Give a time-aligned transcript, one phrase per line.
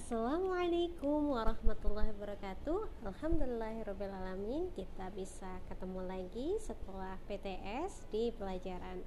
[0.00, 3.04] Assalamualaikum warahmatullahi wabarakatuh.
[3.04, 9.04] Alhamdulillahirrahmanirrahim Kita bisa ketemu lagi setelah PTS di pelajaran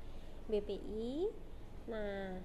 [0.53, 1.33] BPI
[1.89, 2.37] Nah,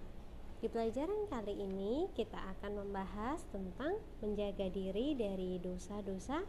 [0.64, 6.40] di pelajaran kali ini kita akan membahas tentang menjaga diri dari dosa-dosa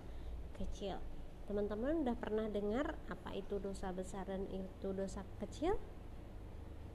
[0.55, 1.03] kecil.
[1.51, 5.75] Teman-teman udah pernah dengar apa itu dosa besar dan itu dosa kecil?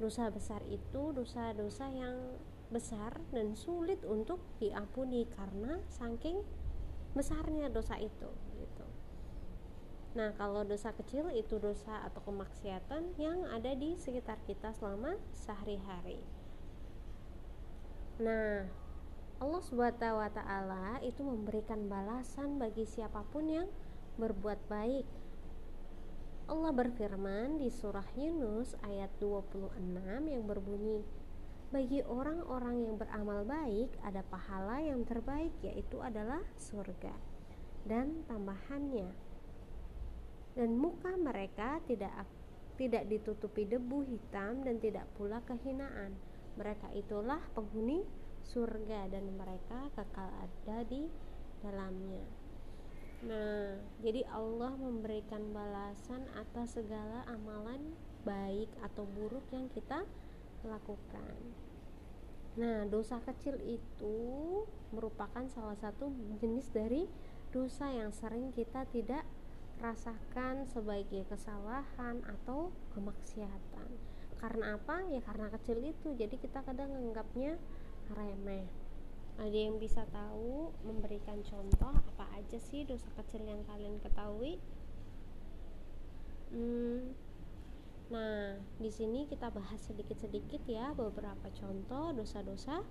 [0.01, 2.41] Dosa besar itu dosa-dosa yang
[2.73, 6.41] besar dan sulit untuk diampuni karena saking
[7.15, 8.87] besarnya dosa itu gitu.
[10.15, 16.23] Nah, kalau dosa kecil itu dosa atau kemaksiatan yang ada di sekitar kita selama sehari-hari.
[18.23, 18.71] Nah,
[19.43, 23.67] Allah Subhanahu wa taala itu memberikan balasan bagi siapa pun yang
[24.15, 25.07] berbuat baik.
[26.47, 29.75] Allah berfirman di surah Yunus ayat 26
[30.31, 31.03] yang berbunyi,
[31.75, 37.11] bagi orang-orang yang beramal baik ada pahala yang terbaik yaitu adalah surga
[37.83, 39.11] dan tambahannya.
[40.55, 42.31] Dan muka mereka tidak
[42.79, 46.15] tidak ditutupi debu hitam dan tidak pula kehinaan.
[46.55, 48.07] Mereka itulah penghuni
[48.47, 51.11] surga dan mereka kekal ada di
[51.59, 52.23] dalamnya.
[53.27, 60.07] Nah, jadi Allah memberikan balasan atas segala amalan baik atau buruk yang kita
[60.63, 61.64] lakukan.
[62.55, 64.17] Nah, dosa kecil itu
[64.95, 66.07] merupakan salah satu
[66.39, 67.11] jenis dari
[67.51, 69.27] dosa yang sering kita tidak
[69.83, 73.91] rasakan sebagai kesalahan atau kemaksiatan.
[74.39, 75.03] Karena apa?
[75.11, 76.15] Ya karena kecil itu.
[76.15, 77.59] Jadi kita kadang menganggapnya
[78.15, 78.71] remeh.
[79.35, 84.63] Ada yang bisa tahu memberikan contoh apa aja sih dosa kecil yang kalian ketahui?
[86.55, 87.19] Hmm,
[88.13, 92.85] Nah, di sini kita bahas sedikit-sedikit ya beberapa contoh dosa-dosa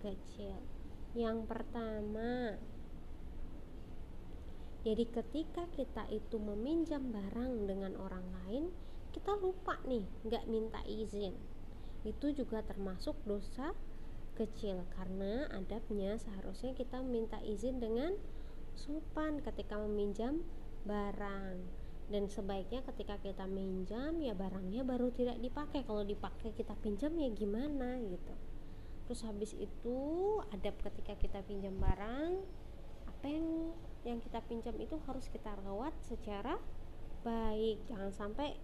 [0.00, 0.56] kecil.
[1.12, 2.56] Yang pertama,
[4.80, 8.72] jadi ketika kita itu meminjam barang dengan orang lain,
[9.12, 11.36] kita lupa nih, nggak minta izin.
[12.04, 13.76] Itu juga termasuk dosa
[14.36, 18.12] kecil karena adabnya seharusnya kita minta izin dengan
[18.76, 20.44] sopan ketika meminjam
[20.84, 25.82] barang dan sebaiknya ketika kita minjam ya barangnya baru tidak dipakai.
[25.82, 28.34] Kalau dipakai kita pinjam ya gimana gitu.
[29.06, 29.98] Terus habis itu
[30.54, 32.42] adab ketika kita pinjam barang
[33.06, 33.74] apa yang
[34.06, 36.58] yang kita pinjam itu harus kita rawat secara
[37.26, 37.82] baik.
[37.90, 38.54] Jangan sampai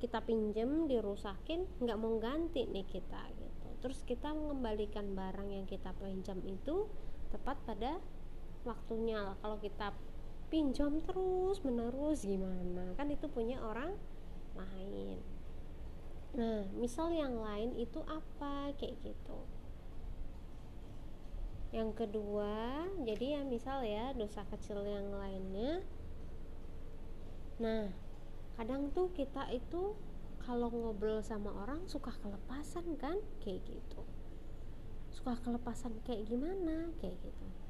[0.00, 3.68] kita pinjam dirusakin nggak mau ganti nih kita gitu.
[3.84, 6.88] Terus kita mengembalikan barang yang kita pinjam itu
[7.28, 8.00] tepat pada
[8.64, 9.92] waktunya kalau kita
[10.48, 12.96] pinjam terus menerus gimana?
[12.96, 13.92] Kan itu punya orang
[14.56, 15.20] lain.
[16.36, 18.72] Nah misal yang lain itu apa?
[18.80, 19.38] Kayak gitu.
[21.68, 25.84] Yang kedua jadi ya misal ya dosa kecil yang lainnya.
[27.60, 27.92] Nah
[28.56, 29.94] kadang tuh kita itu
[30.40, 33.20] kalau ngobrol sama orang suka kelepasan kan?
[33.44, 34.00] Kayak gitu.
[35.12, 36.88] Suka kelepasan kayak gimana?
[37.04, 37.67] Kayak gitu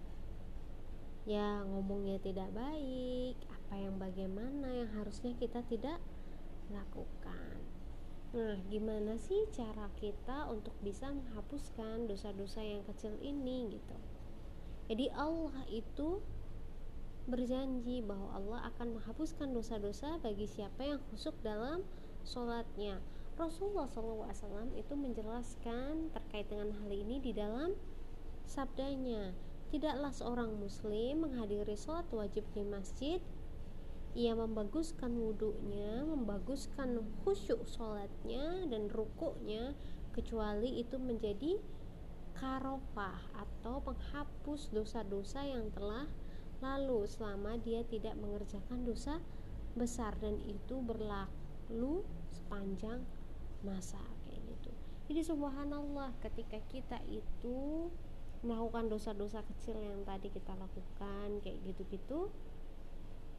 [1.28, 6.00] ya ngomongnya tidak baik apa yang bagaimana yang harusnya kita tidak
[6.72, 7.60] lakukan.
[8.32, 13.96] Nah gimana sih cara kita untuk bisa menghapuskan dosa-dosa yang kecil ini gitu?
[14.88, 16.24] Jadi Allah itu
[17.28, 21.84] berjanji bahwa Allah akan menghapuskan dosa-dosa bagi siapa yang khusyuk dalam
[22.24, 23.04] sholatnya.
[23.36, 27.76] Rasulullah SAW itu menjelaskan terkait dengan hal ini di dalam
[28.48, 29.36] sabdanya
[29.68, 33.20] Tidaklah seorang muslim menghadiri sholat wajib di masjid
[34.16, 39.76] ia membaguskan wudhunya, membaguskan khusyuk sholatnya dan rukuknya
[40.16, 41.60] kecuali itu menjadi
[42.34, 46.10] karofah atau penghapus dosa-dosa yang telah
[46.58, 49.22] lalu selama dia tidak mengerjakan dosa
[49.78, 52.02] besar dan itu berlalu
[52.34, 53.06] sepanjang
[53.62, 54.70] masa kayak gitu.
[55.10, 57.86] Jadi subhanallah ketika kita itu
[58.42, 62.30] melakukan dosa-dosa kecil yang tadi kita lakukan kayak gitu-gitu.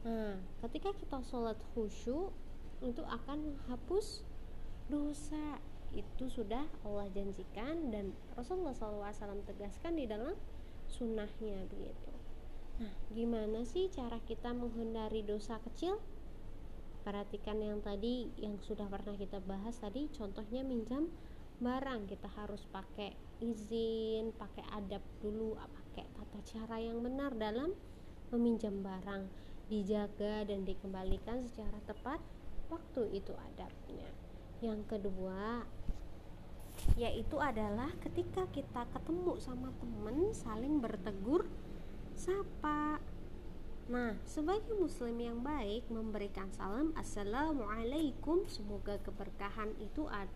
[0.04, 2.32] Nah ketika kita sholat khusyuk
[2.80, 4.24] itu akan menghapus
[4.88, 5.60] dosa.
[5.90, 10.38] Itu sudah Allah janjikan dan Rasulullah SAW tegaskan di dalam
[10.86, 12.12] sunnahnya begitu.
[12.78, 15.98] Nah gimana sih cara kita menghindari dosa kecil?
[17.02, 21.10] Perhatikan yang tadi yang sudah pernah kita bahas tadi contohnya minjam
[21.58, 22.06] barang.
[22.06, 27.72] Kita harus pakai izin pakai adab dulu pakai tata cara yang benar dalam
[28.30, 29.26] meminjam barang.
[29.70, 32.20] Dijaga dan dikembalikan secara tepat
[32.68, 34.08] waktu itu adabnya.
[34.60, 35.64] Yang kedua
[36.96, 41.44] yaitu adalah ketika kita ketemu sama temen saling bertegur
[42.16, 43.00] sapa.
[43.90, 50.30] Nah, sebagai muslim yang baik memberikan salam Assalamualaikum Semoga keberkahan itu ada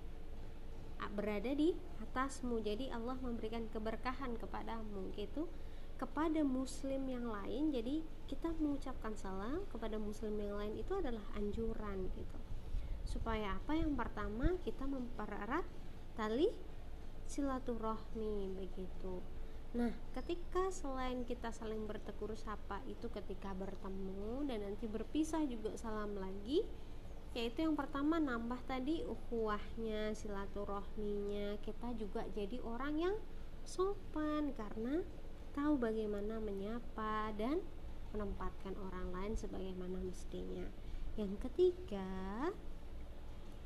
[1.12, 2.62] berada di atasmu.
[2.62, 5.50] Jadi Allah memberikan keberkahan kepadamu gitu.
[5.94, 12.10] Kepada muslim yang lain jadi kita mengucapkan salam kepada muslim yang lain itu adalah anjuran
[12.14, 12.38] gitu.
[13.06, 13.78] Supaya apa?
[13.78, 15.64] Yang pertama kita mempererat
[16.18, 16.50] tali
[17.24, 19.22] silaturahmi begitu.
[19.74, 26.14] Nah, ketika selain kita saling bertegur sapa itu ketika bertemu dan nanti berpisah juga salam
[26.14, 26.62] lagi,
[27.34, 31.58] yaitu yang pertama nambah tadi ukhuwahnya, silaturahminya.
[31.60, 33.16] Kita juga jadi orang yang
[33.66, 35.02] sopan karena
[35.52, 37.58] tahu bagaimana menyapa dan
[38.14, 40.66] menempatkan orang lain sebagaimana mestinya.
[41.18, 42.50] Yang ketiga,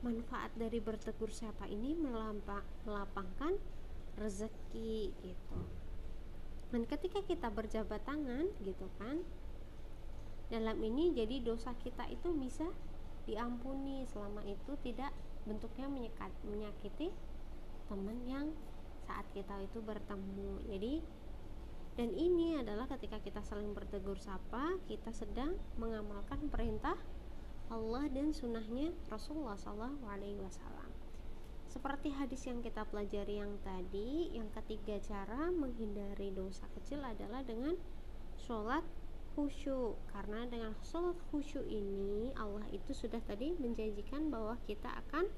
[0.00, 1.92] manfaat dari bertegur sapa ini
[2.86, 3.58] melapangkan
[4.14, 5.60] rezeki gitu
[6.68, 9.24] dan ketika kita berjabat tangan gitu kan
[10.52, 12.68] dalam ini jadi dosa kita itu bisa
[13.28, 14.08] diampuni.
[14.08, 15.12] Selama itu tidak
[15.44, 17.12] bentuknya menyekat, menyakiti
[17.92, 18.46] teman yang
[19.04, 20.64] saat kita itu bertemu.
[20.72, 20.94] Jadi
[22.00, 26.94] dan ini adalah ketika kita saling bertegur sapa kita sedang mengamalkan perintah
[27.68, 30.78] Allah dan sunnahnya Rasulullah SAW
[31.68, 37.76] seperti hadis yang kita pelajari yang tadi, yang ketiga cara menghindari dosa kecil adalah dengan
[38.40, 38.80] sholat
[39.38, 39.94] khusyuk.
[40.10, 45.30] Karena dengan sholat khusyuk ini Allah itu sudah tadi menjanjikan bahwa kita akan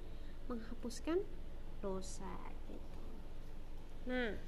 [0.49, 1.20] menghapuskan
[1.85, 2.32] dosa.
[2.73, 3.00] Gitu.
[4.08, 4.41] Nah,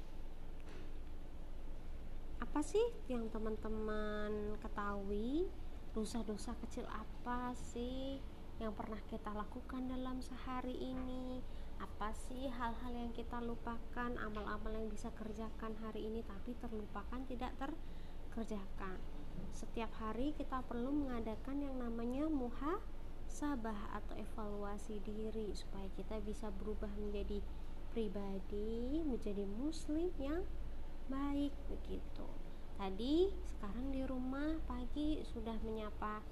[2.41, 5.45] apa sih yang teman-teman ketahui?
[5.93, 8.17] Dosa-dosa kecil apa sih
[8.57, 11.45] yang pernah kita lakukan dalam sehari ini?
[11.83, 17.51] apa sih hal-hal yang kita lupakan amal-amal yang bisa kerjakan hari ini tapi terlupakan tidak
[17.59, 19.12] terkerjakan
[19.53, 22.81] setiap hari kita perlu mengadakan yang namanya muha
[23.29, 27.41] sabah atau evaluasi diri supaya kita bisa berubah menjadi
[27.93, 30.41] pribadi menjadi muslim yang
[31.07, 32.25] baik begitu.
[32.73, 36.25] Tadi sekarang di rumah pagi sudah menyapa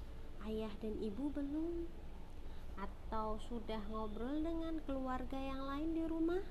[0.50, 1.86] ayah dan ibu belum?
[2.74, 6.42] Atau sudah ngobrol dengan keluarga yang lain di rumah?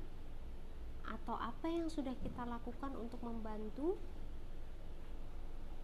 [1.04, 4.00] Atau apa yang sudah kita lakukan untuk membantu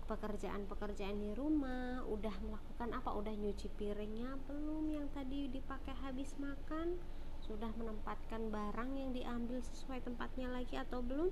[0.07, 6.95] pekerjaan-pekerjaan di rumah udah melakukan apa udah nyuci piringnya belum yang tadi dipakai habis makan
[7.44, 11.30] sudah menempatkan barang yang diambil sesuai tempatnya lagi atau belum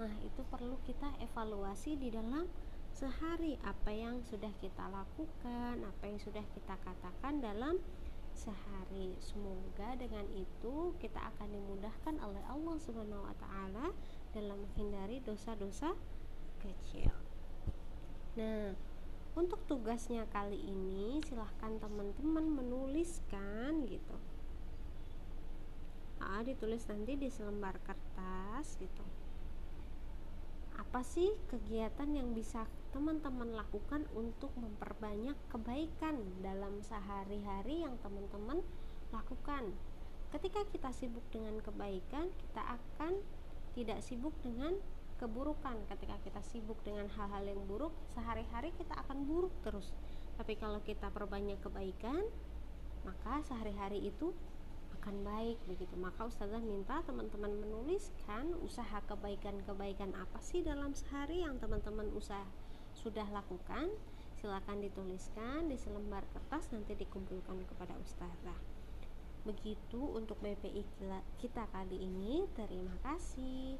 [0.00, 2.50] nah itu perlu kita evaluasi di dalam
[2.90, 7.78] sehari apa yang sudah kita lakukan apa yang sudah kita katakan dalam
[8.34, 9.14] sehari.
[9.22, 13.86] Semoga dengan itu kita akan dimudahkan oleh Allah Subhanahu wa taala
[14.34, 15.94] dalam menghindari dosa-dosa
[16.60, 17.23] kecil.
[18.34, 18.74] Nah,
[19.34, 24.16] untuk tugasnya kali ini silahkan teman-teman menuliskan gitu.
[26.22, 29.04] Ah, ditulis nanti di selembar kertas gitu
[30.94, 38.62] apa sih kegiatan yang bisa teman-teman lakukan untuk memperbanyak kebaikan dalam sehari-hari yang teman-teman
[39.10, 39.74] lakukan
[40.34, 43.22] ketika kita sibuk dengan kebaikan kita akan
[43.74, 44.78] tidak sibuk dengan
[45.18, 49.94] keburukan ketika kita sibuk dengan hal-hal yang buruk sehari-hari kita akan buruk terus.
[50.34, 52.26] Tapi kalau kita perbanyak kebaikan
[53.04, 54.32] maka sehari-hari itu
[55.04, 55.92] akan baik begitu.
[56.00, 62.48] Maka ustazah minta teman-teman menuliskan usaha kebaikan-kebaikan apa sih dalam sehari yang teman-teman usaha
[62.96, 63.92] sudah lakukan.
[64.40, 68.56] Silakan dituliskan di selembar kertas nanti dikumpulkan kepada ustazah.
[69.44, 70.84] Begitu untuk BPI
[71.36, 72.48] kita kali ini.
[72.56, 73.76] Terima kasih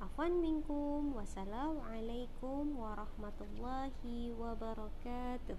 [0.00, 5.58] Afwan minkum wassalamualaikum warahmatullahi wabarakatuh.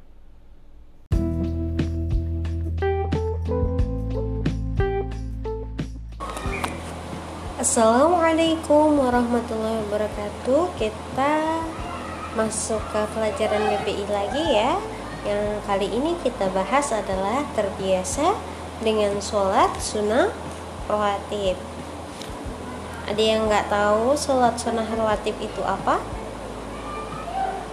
[7.60, 10.74] Assalamualaikum warahmatullahi wabarakatuh.
[10.82, 11.34] Kita
[12.34, 14.80] masuk ke pelajaran BPI lagi ya.
[15.28, 18.34] Yang kali ini kita bahas adalah terbiasa
[18.82, 20.34] dengan sholat sunnah
[20.90, 21.56] rawatib
[23.14, 26.02] Ada yang nggak tahu sholat sunnah rawatib itu apa?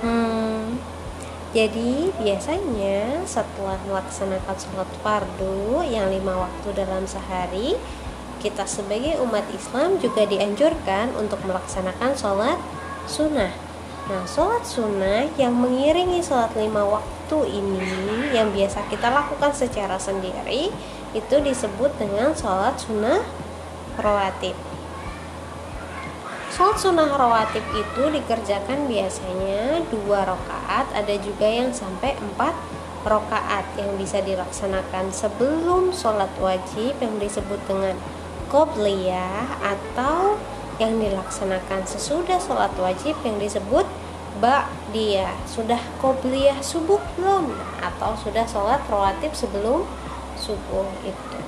[0.04, 0.76] Hmm,
[1.56, 7.80] jadi biasanya setelah melaksanakan sholat fardu yang lima waktu dalam sehari
[8.44, 12.60] kita sebagai umat Islam juga dianjurkan untuk melaksanakan sholat
[13.08, 13.56] sunnah.
[14.12, 20.68] Nah, sholat sunnah yang mengiringi sholat lima waktu ini yang biasa kita lakukan secara sendiri
[21.16, 23.24] itu disebut dengan sholat sunnah
[23.96, 24.69] rawatib.
[26.50, 32.52] Sholat sunnah rawatib itu dikerjakan biasanya dua rakaat ada juga yang sampai empat
[33.06, 37.94] rakaat yang bisa dilaksanakan sebelum sholat wajib yang disebut dengan
[38.50, 40.36] qobliyah atau
[40.82, 43.86] yang dilaksanakan sesudah sholat wajib yang disebut
[44.42, 45.36] ba'diyah.
[45.46, 47.52] Sudah qobliyah subuh belum?
[47.78, 49.86] Atau sudah sholat rawatib sebelum
[50.34, 51.38] subuh itu?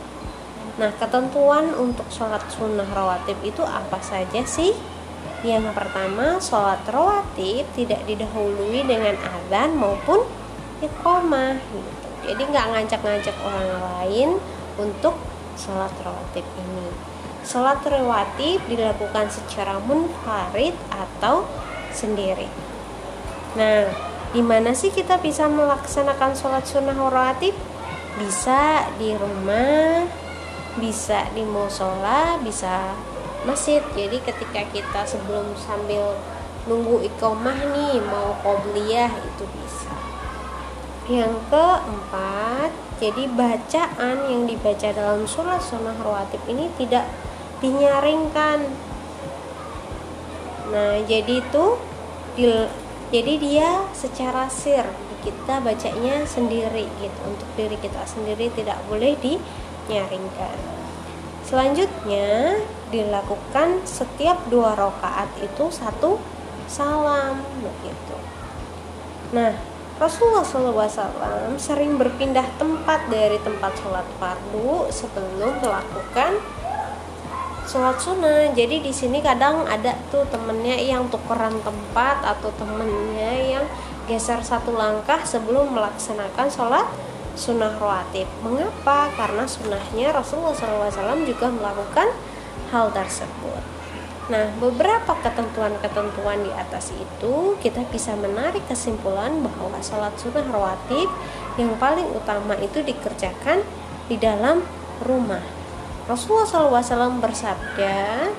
[0.76, 4.72] Nah ketentuan untuk sholat sunnah rawatib itu apa saja sih
[5.42, 10.22] yang pertama sholat rawatib tidak didahului dengan azan maupun
[10.78, 12.08] iqomah gitu.
[12.22, 14.30] Jadi nggak ngajak-ngajak orang lain
[14.78, 15.18] untuk
[15.58, 16.88] sholat rawatib ini.
[17.42, 21.42] Sholat rawatib dilakukan secara munfarid atau
[21.90, 22.46] sendiri.
[23.58, 23.90] Nah
[24.30, 27.52] di mana sih kita bisa melaksanakan sholat sunnah rawatib
[28.16, 30.06] bisa di rumah
[30.78, 32.96] bisa di musola bisa
[33.44, 33.82] masjid.
[33.94, 36.16] Jadi ketika kita sebelum sambil
[36.66, 39.94] nunggu ikomah nih mau qobliyah itu bisa.
[41.10, 42.70] Yang keempat
[43.02, 47.10] jadi bacaan yang dibaca dalam sholat sunnah rawatib ini tidak
[47.58, 48.70] dinyaringkan.
[50.70, 51.64] Nah jadi itu
[53.10, 54.86] jadi dia secara sir
[55.26, 57.20] kita bacanya sendiri gitu.
[57.26, 60.81] Untuk diri kita sendiri tidak boleh dinyaringkan
[61.52, 62.56] selanjutnya
[62.88, 66.16] dilakukan setiap dua rakaat itu satu
[66.64, 68.16] salam begitu
[69.36, 69.52] nah
[70.00, 76.40] Rasulullah SAW sering berpindah tempat dari tempat sholat fardu sebelum melakukan
[77.70, 78.50] sholat sunnah.
[78.50, 83.64] Jadi di sini kadang ada tuh temennya yang tukeran tempat atau temennya yang
[84.10, 86.86] geser satu langkah sebelum melaksanakan sholat
[87.34, 88.28] sunnah rawatib.
[88.44, 89.12] Mengapa?
[89.16, 92.08] Karena sunnahnya Rasulullah SAW juga melakukan
[92.72, 93.62] hal tersebut.
[94.30, 101.10] Nah, beberapa ketentuan-ketentuan di atas itu kita bisa menarik kesimpulan bahwa sholat sunnah rawatib
[101.58, 103.66] yang paling utama itu dikerjakan
[104.06, 104.62] di dalam
[105.02, 105.42] rumah.
[106.06, 108.30] Rasulullah SAW bersabda,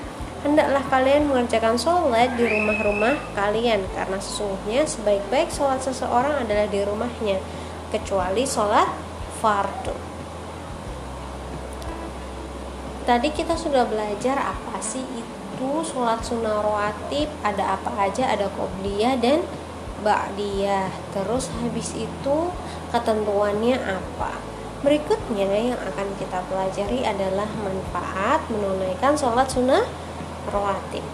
[0.44, 7.40] hendaklah kalian mengerjakan sholat di rumah-rumah kalian karena sesungguhnya sebaik-baik sholat seseorang adalah di rumahnya
[7.94, 8.90] kecuali sholat
[9.38, 9.94] fardu.
[13.06, 19.14] Tadi kita sudah belajar apa sih itu sholat sunnah rawatib ada apa aja ada qobliyah
[19.22, 19.46] dan
[20.02, 20.90] ba'diyah.
[21.14, 22.36] Terus habis itu
[22.90, 24.42] ketentuannya apa?
[24.82, 29.86] Berikutnya yang akan kita pelajari adalah manfaat menunaikan sholat sunnah
[30.50, 31.04] rawatib.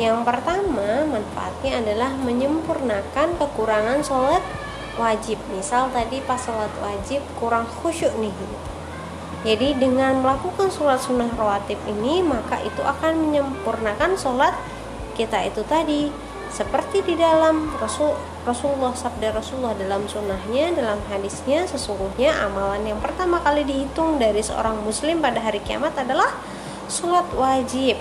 [0.00, 4.40] Yang pertama manfaatnya adalah menyempurnakan kekurangan sholat
[4.98, 5.38] wajib.
[5.52, 8.34] Misal tadi pas sholat wajib kurang khusyuk nih.
[9.40, 14.52] Jadi dengan melakukan sholat sunnah rawatib ini maka itu akan menyempurnakan sholat
[15.16, 16.12] kita itu tadi.
[16.50, 18.10] Seperti di dalam Rasul
[18.42, 24.82] Rasulullah sabda Rasulullah dalam sunnahnya dalam hadisnya sesungguhnya amalan yang pertama kali dihitung dari seorang
[24.82, 26.28] muslim pada hari kiamat adalah
[26.90, 27.96] sholat wajib.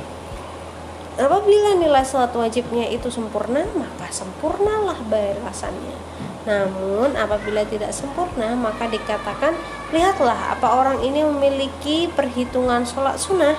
[1.19, 6.09] Apabila nilai sholat wajibnya itu sempurna maka sempurnalah balasannya
[6.49, 9.53] namun apabila tidak sempurna maka dikatakan
[9.93, 13.53] lihatlah apa orang ini memiliki perhitungan sholat sunnah?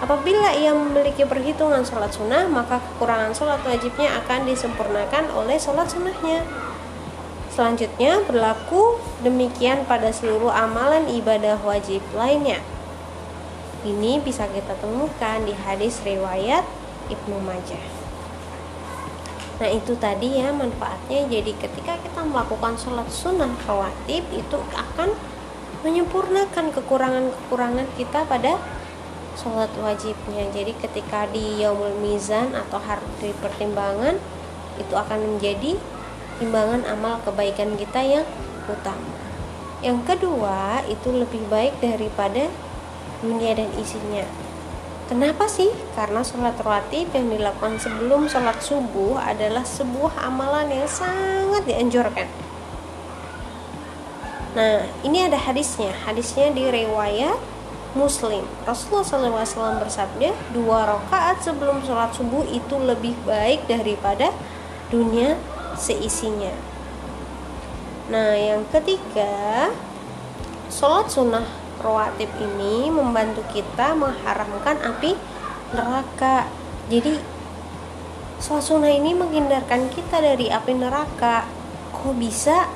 [0.00, 6.48] Apabila ia memiliki perhitungan sholat sunnah maka kekurangan sholat wajibnya akan disempurnakan oleh sholat sunnahnya.
[7.52, 12.64] Selanjutnya berlaku demikian pada seluruh amalan ibadah wajib lainnya.
[13.84, 16.64] Ini bisa kita temukan di hadis riwayat
[17.12, 17.93] Ibnu Majah
[19.62, 21.30] Nah itu tadi ya manfaatnya.
[21.30, 25.14] Jadi ketika kita melakukan sholat sunnah rawatib itu akan
[25.86, 28.58] menyempurnakan kekurangan-kekurangan kita pada
[29.38, 30.50] sholat wajibnya.
[30.50, 34.18] Jadi ketika di yaumul mizan atau hari pertimbangan
[34.74, 35.78] itu akan menjadi
[36.42, 38.26] timbangan amal kebaikan kita yang
[38.66, 39.14] utama.
[39.84, 42.48] Yang kedua itu lebih baik daripada
[43.20, 44.24] dunia dan isinya
[45.04, 45.68] Kenapa sih?
[45.92, 52.24] Karena sholat rawatib yang dilakukan sebelum sholat subuh adalah sebuah amalan yang sangat dianjurkan.
[54.56, 55.92] Nah, ini ada hadisnya.
[56.08, 57.36] Hadisnya di riwayat
[57.92, 58.48] Muslim.
[58.64, 64.32] Rasulullah SAW bersabda, dua rakaat sebelum sholat subuh itu lebih baik daripada
[64.88, 65.36] dunia
[65.76, 66.54] seisinya.
[68.08, 69.68] Nah, yang ketiga,
[70.72, 75.16] sholat sunnah rawatib ini membantu kita mengharamkan api
[75.74, 76.46] neraka.
[76.92, 77.18] Jadi
[78.38, 81.48] sunnah ini menghindarkan kita dari api neraka.
[81.90, 82.68] Kok bisa?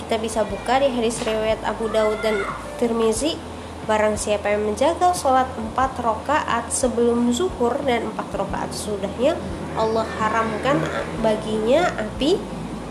[0.00, 2.40] Kita bisa buka di hadis riwayat Abu Daud dan
[2.80, 3.38] Tirmizi.
[3.86, 9.34] Barang siapa yang menjaga sholat empat rakaat sebelum zuhur dan empat rakaat sudahnya
[9.74, 10.78] Allah haramkan
[11.24, 12.38] baginya api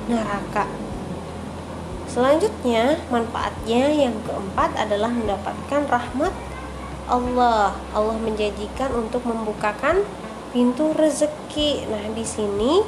[0.10, 0.79] neraka
[2.10, 6.34] selanjutnya manfaatnya yang keempat adalah mendapatkan rahmat
[7.10, 7.74] Allah.
[7.94, 10.06] Allah menjanjikan untuk membukakan
[10.54, 11.90] pintu rezeki.
[11.90, 12.82] Nah di sini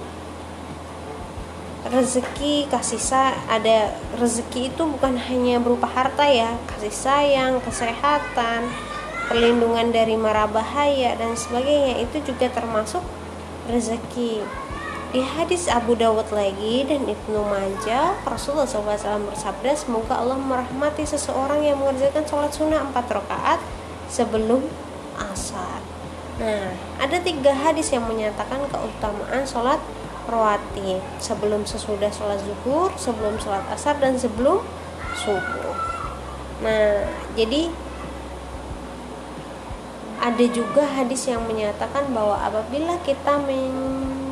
[1.82, 6.54] rezeki kasih sayang ada rezeki itu bukan hanya berupa harta ya.
[6.70, 8.70] Kasih sayang kesehatan
[9.26, 12.02] perlindungan dari mara bahaya dan sebagainya.
[12.06, 13.02] Itu juga termasuk
[13.70, 14.46] rezeki
[15.12, 21.68] di hadis Abu Dawud lagi dan Ibnu Majah Rasulullah SAW bersabda semoga Allah merahmati seseorang
[21.68, 23.60] yang mengerjakan sholat sunnah 4 rakaat
[24.08, 24.64] sebelum
[25.20, 25.84] asar
[26.40, 26.72] nah
[27.04, 29.84] ada tiga hadis yang menyatakan keutamaan sholat
[30.30, 34.62] rawatib sebelum sesudah sholat zuhur, sebelum sholat asar dan sebelum
[35.18, 35.76] subuh.
[36.62, 37.74] Nah, jadi
[40.22, 43.42] ada juga hadis yang menyatakan bahwa apabila kita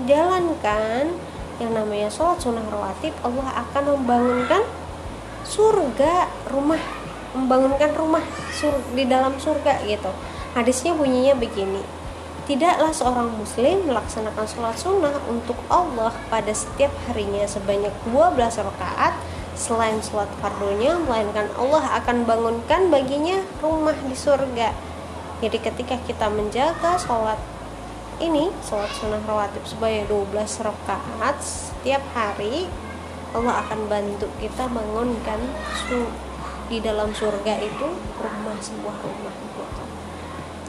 [0.09, 1.13] menjalankan
[1.61, 4.65] yang namanya sholat sunnah rawatib, Allah akan membangunkan
[5.45, 6.81] surga rumah,
[7.37, 10.09] membangunkan rumah sur di dalam surga gitu.
[10.57, 11.85] Hadisnya bunyinya begini
[12.49, 19.13] Tidaklah seorang muslim melaksanakan sholat sunnah untuk Allah pada setiap harinya sebanyak 12 rakaat.
[19.53, 24.73] Selain sholat fardunya melainkan Allah akan bangunkan baginya rumah di surga.
[25.45, 27.37] Jadi ketika kita menjaga sholat
[28.19, 32.67] ini sholat sunnah rawatib sebanyak 12 rakaat setiap hari
[33.35, 35.39] Allah akan bantu kita bangunkan
[36.69, 37.87] di dalam surga itu
[38.21, 39.35] rumah sebuah rumah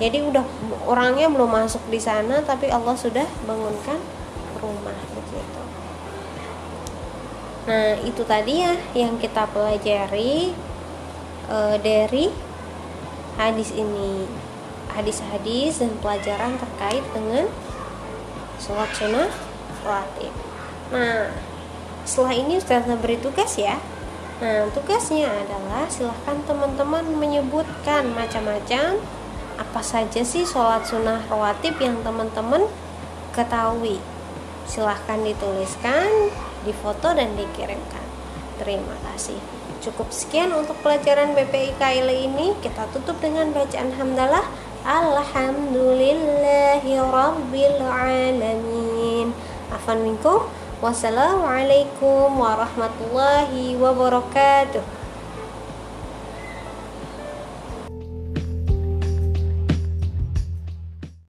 [0.00, 0.40] jadi udah
[0.88, 4.00] orangnya belum masuk di sana tapi Allah sudah bangunkan
[4.56, 5.60] rumah begitu.
[7.68, 10.56] Nah itu tadi ya yang kita pelajari
[11.52, 12.32] e, dari
[13.36, 14.24] hadis ini
[14.96, 17.46] hadis-hadis dan pelajaran terkait dengan
[18.58, 19.30] sholat sunnah
[19.86, 20.34] rawatib
[20.90, 21.30] nah
[22.10, 23.78] setelah ini Ustaz beri tugas ya.
[24.40, 28.96] Nah, tugasnya adalah silahkan teman-teman menyebutkan macam-macam
[29.60, 32.64] apa saja sih sholat sunnah rawatib yang teman-teman
[33.36, 34.00] ketahui.
[34.64, 36.32] Silahkan dituliskan
[36.64, 38.02] difoto dan dikirimkan.
[38.56, 39.36] Terima kasih.
[39.84, 42.56] Cukup sekian untuk pelajaran BPI KL ini.
[42.58, 44.44] Kita tutup dengan bacaan hamdalah
[44.80, 49.36] Alhamdulillahi Rabbil Alamin.
[49.68, 50.48] Afan minkum.
[50.80, 54.99] Wassalamualaikum warahmatullahi wabarakatuh